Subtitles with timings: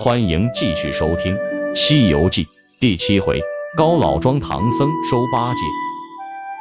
[0.00, 1.36] 欢迎继续收听
[1.74, 2.44] 《西游记》
[2.78, 3.42] 第七回
[3.76, 5.60] 高老庄唐僧收八戒。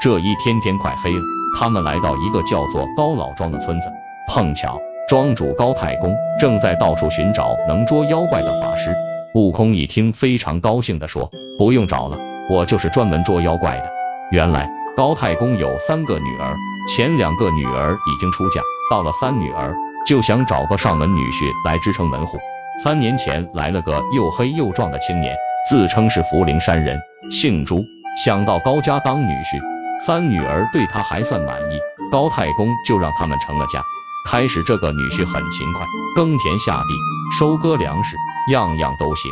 [0.02, 1.22] 这一天天快黑了，
[1.60, 3.90] 他们来到一个叫做高老庄的村子，
[4.28, 8.96] 碰巧庄主高太公正在到处寻找能捉妖怪的法师。
[9.36, 11.30] 悟空一听，非常高兴地说
[11.60, 12.18] ：“不用找了，
[12.50, 13.92] 我就是专门捉妖怪的。”
[14.34, 16.56] 原来高太公有三个女儿，
[16.90, 19.76] 前两个女儿已经出嫁，到了三女儿，
[20.08, 22.40] 就想找个上门女婿来支撑门户。
[22.84, 25.36] 三年前来了个又黑又壮的青年，
[25.68, 27.00] 自称是福陵山人，
[27.32, 27.84] 姓朱，
[28.24, 29.60] 想到高家当女婿。
[30.00, 31.80] 三女儿对他还算满意，
[32.12, 33.84] 高太公就让他们成了家。
[34.30, 35.84] 开始这个女婿很勤快，
[36.16, 36.94] 耕田下地，
[37.36, 38.16] 收割粮食，
[38.52, 39.32] 样样都行。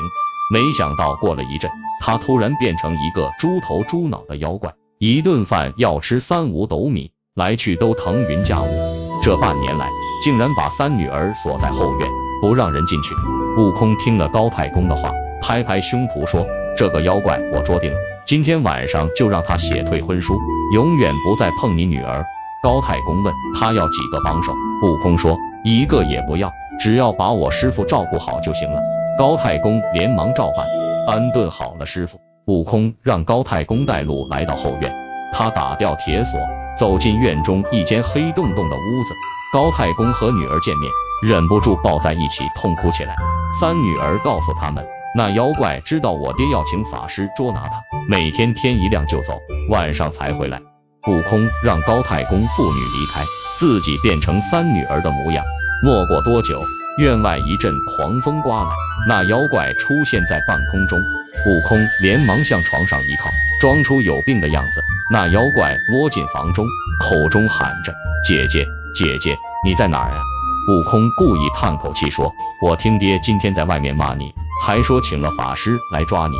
[0.52, 1.70] 没想到过了一阵，
[2.02, 8.68] 他突然变成一个猪头猪脑的妖怪，一顿饭要吃三五斗米，来去都腾云驾雾。
[9.22, 9.92] 这半年来，
[10.24, 12.25] 竟然把三女儿锁在后院。
[12.42, 13.16] 不让人进去。
[13.58, 16.46] 悟空听了高太公的话，拍拍胸脯说
[16.78, 20.40] ：“这个妖怪我捉定了，今天晚上就让他写退婚书，
[20.74, 22.26] 永远不再碰你女儿。”
[22.64, 28.80] 高太公问他要几个帮手，悟空说：“一个也不要，只要把我师傅照顾好就行了。”
[29.20, 30.66] 高太公连忙照办，
[31.08, 32.20] 安顿好了师傅。
[32.48, 34.92] 悟空让高太公带路来到后院，
[35.32, 36.40] 他打掉铁锁，
[36.76, 39.14] 走进院中一间黑洞洞的屋子。
[39.54, 40.92] 高太公和女儿见面。
[41.24, 43.16] 忍不住抱在一起痛哭起来。
[43.60, 44.86] 三女儿告诉他们，
[45.16, 50.60] 那妖怪知道我爹要请法师捉拿他，每天天一亮就走，晚上才回来。
[51.08, 53.24] 悟空让高太公父女离开，
[53.56, 55.46] 自己变成三女儿的模样。
[55.84, 56.60] 没过多久，
[56.98, 58.72] 院外一阵狂风刮来，
[59.08, 61.00] 那妖怪出现在半空中。
[61.46, 63.30] 悟空连忙向床上一靠，
[63.62, 64.82] 装出有病的样子。
[65.12, 66.66] 那妖怪摸进房中，
[67.00, 67.94] 口中喊着
[68.26, 70.20] ：“姐姐，姐姐，你在哪儿呀？”
[70.68, 74.34] 悟空故意叹口气说：“我听爹今天在外面骂你，
[74.64, 76.34] 还说请了法师来抓你。”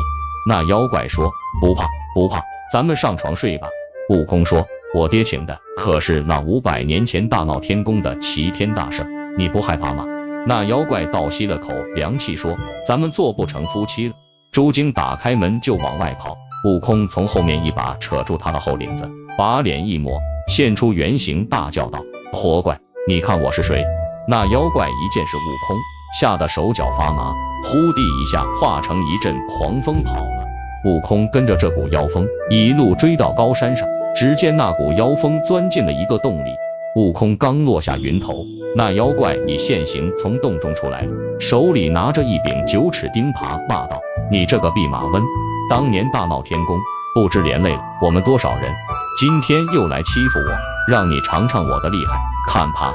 [0.48, 2.42] 那妖怪说：“不怕不怕，
[2.72, 3.68] 咱们上床睡吧。”
[4.10, 4.66] 悟空说
[4.96, 9.06] ：“我爹请的可是那五百年前大闹天宫的齐天大圣，
[9.38, 10.04] 你不害怕吗？”
[10.48, 14.14] 那妖怪倒吸了口凉气说：“咱们做不成夫妻了。”
[14.50, 23.84] 猪精打开门就往外跑，悟空从后面一把扯住他的后领子，把脸一抹，现出原形，大叫道：“活怪，你看我是谁？”
[24.28, 25.76] 那妖怪一见是悟空，
[26.18, 27.32] 吓得手脚发麻，
[27.62, 30.44] 呼地一下化成一阵狂风跑了。
[30.84, 33.86] 悟空跟着这股妖风一路追到高山上，
[34.16, 36.50] 只见那股妖风钻进了一个洞里。
[36.96, 38.44] 悟空刚落下云头，
[38.74, 44.00] 那妖怪已现形从洞中出来了，手里拿着一柄九齿钉耙，骂道
[44.30, 45.22] ：“你这个弼马温，
[45.70, 46.78] 当年大闹天宫，
[47.14, 48.74] 不知连累了我们多少人，
[49.20, 52.92] 今天又来欺负我，让你尝尝我的厉害，看耙！”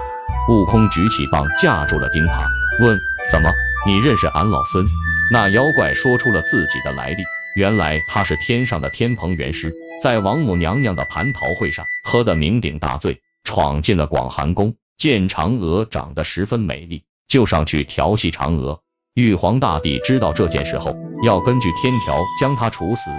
[0.51, 2.45] 悟空举起棒架住了钉耙，
[2.81, 2.99] 问
[3.31, 3.49] ：“怎么，
[3.87, 4.85] 你认识俺老孙？”
[5.31, 7.23] 那妖怪说出了自己的来历，
[7.55, 18.81] 原来他是天上的天蓬元师，在王母娘娘的蟠桃会上喝得酩酊大醉，闯进了广寒宫，见嫦娥长得十分美丽，就上去调戏嫦娥。
[19.13, 23.09] 玉皇大帝知道这件事后，要根据天条将他处死，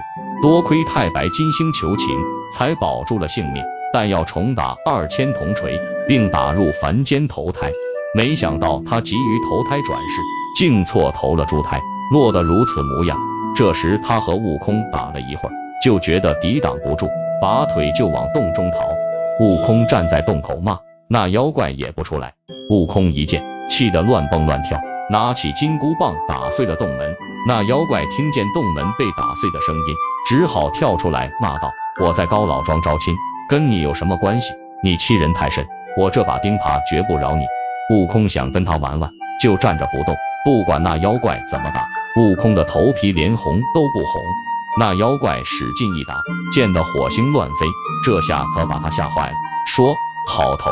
[0.42, 2.09] 多亏太白金星求情，
[2.53, 3.62] 才保住了性命。
[3.92, 7.70] 但要重打二千铜锤，并打入凡间投胎。
[8.14, 10.20] 没想到他急于投胎转世，
[10.56, 11.80] 竟错投了猪胎，
[12.12, 13.19] 落得如此模样。
[13.54, 17.08] 这时他和悟空打了一会儿，就觉得抵挡不住，
[17.41, 18.78] 拔腿就往洞中逃。
[19.41, 20.78] 悟空站在洞口骂，
[21.09, 22.32] 那妖怪也不出来。
[22.70, 24.80] 悟空一见，气得乱蹦乱跳，
[25.10, 27.14] 拿起金箍棒打碎了洞门。
[27.47, 29.94] 那妖怪听见洞门被打碎的声音，
[30.28, 31.70] 只好跳出来骂道
[32.00, 33.16] ：“我在高老庄招亲。”
[33.48, 34.53] 跟你有什么关系？
[34.82, 35.66] 你欺人太甚！
[35.97, 37.44] 我这把钉耙绝不饶你！
[37.91, 39.10] 悟空想跟他玩玩，
[39.41, 41.88] 就站着不动，不管那妖怪怎么打。
[42.16, 44.22] 悟空的头皮连红都不红。
[44.80, 46.20] 那妖怪使劲一打，
[46.53, 47.66] 溅得火星乱飞，
[48.04, 49.34] 这下可把他吓坏了，
[49.66, 49.95] 说
[50.27, 50.71] ：“好头，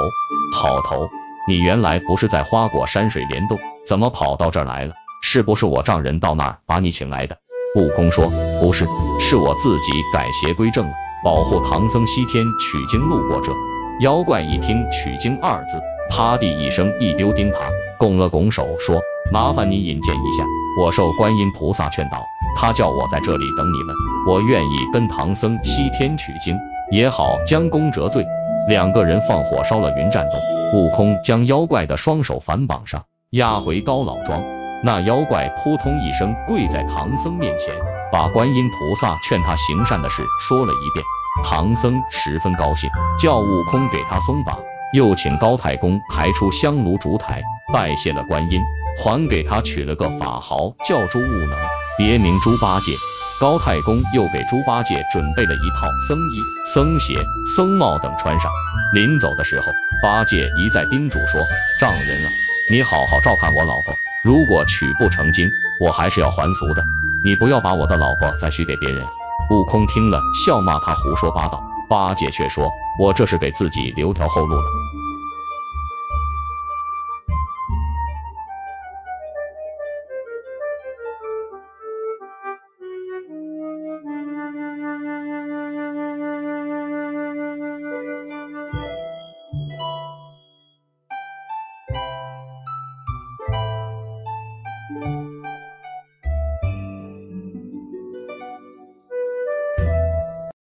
[0.54, 1.08] 好头！
[1.46, 4.94] 你原来不是在花果山水帘洞，怎么跑到这儿来了？
[5.22, 7.36] 是不是我丈人到那儿把你请来的？”
[7.76, 8.30] 悟空说
[8.60, 8.86] ：“不是，
[9.20, 13.52] 是我自己改邪归正了。”保护唐僧西天取经路过这
[14.00, 15.78] 妖怪一听取经二字，
[16.10, 17.56] 啪地一声一丢钉耙，
[17.98, 18.98] 拱了拱手说
[19.30, 20.42] ：“麻烦你引荐一下，
[20.80, 22.24] 我受观音菩萨劝导，
[22.56, 23.94] 他叫我在这里等你们，
[24.26, 26.58] 我愿意跟唐僧西天取经，
[26.90, 28.24] 也好将功折罪。”
[28.68, 30.40] 两个人放火烧了云栈洞，
[30.72, 33.02] 悟空将妖怪的双手反绑上，
[33.32, 34.42] 押回高老庄。
[34.82, 37.74] 那妖怪扑通一声跪在唐僧面前。
[38.12, 41.04] 把观音菩萨劝他行善的事说了一遍，
[41.44, 44.58] 唐僧十分高兴，叫悟空给他松绑，
[44.92, 47.42] 又请高太公抬出香炉烛台，
[47.72, 48.60] 拜谢了观音。
[48.98, 51.56] 还给他取了个法号叫猪悟能，
[51.96, 52.92] 别名猪八戒。
[53.40, 56.42] 高太公又给猪八戒准备了一套僧衣、
[56.74, 57.14] 僧鞋、
[57.56, 58.50] 僧帽等穿上。
[58.92, 59.66] 临走的时候，
[60.02, 61.40] 八戒一再叮嘱说
[61.80, 62.28] ：“丈人啊，
[62.70, 65.48] 你好好照看我老婆，如果娶不成亲，
[65.80, 66.84] 我还是要还俗的。
[67.24, 69.04] 你不要把我的老婆再许给别人。”
[69.50, 71.62] 悟空听了，笑骂他胡说八道。
[71.88, 72.70] 八戒却说
[73.00, 74.62] ：“我这是给自己留条后路了。